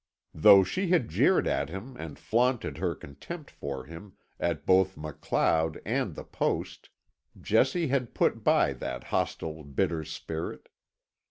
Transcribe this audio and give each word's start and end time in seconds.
Though 0.33 0.63
she 0.63 0.87
had 0.87 1.09
jeered 1.09 1.45
at 1.45 1.69
him 1.69 1.95
and 1.95 2.17
flaunted 2.17 2.79
her 2.79 2.95
contempt 2.95 3.51
for 3.51 3.85
him 3.85 4.13
at 4.39 4.65
both 4.65 4.97
MacLeod 4.97 5.79
and 5.85 6.15
the 6.15 6.23
post, 6.23 6.89
Jessie 7.39 7.89
had 7.89 8.15
put 8.15 8.43
by 8.43 8.73
that 8.73 9.03
hostile, 9.03 9.63
bitter 9.63 10.03
spirit. 10.03 10.69